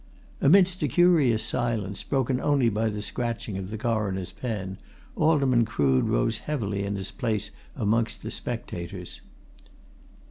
[0.41, 4.79] Amidst a curious silence, broken only by the scratching of the Coroner's pen,
[5.15, 9.21] Alderman Crood rose heavily in his place amongst the spectators.